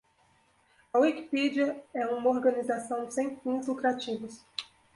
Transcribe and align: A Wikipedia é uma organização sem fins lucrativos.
A 0.93 0.97
Wikipedia 0.97 1.79
é 1.93 2.07
uma 2.07 2.31
organização 2.31 3.07
sem 3.11 3.35
fins 3.35 3.67
lucrativos. 3.67 4.43